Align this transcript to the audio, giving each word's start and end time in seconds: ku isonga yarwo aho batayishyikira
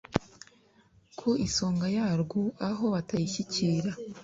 ku 1.17 1.29
isonga 1.47 1.87
yarwo 1.97 2.41
aho 2.69 2.83
batayishyikira 2.93 3.91